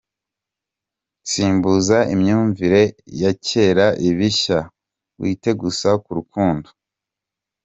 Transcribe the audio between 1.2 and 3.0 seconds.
Simbuza imyumvire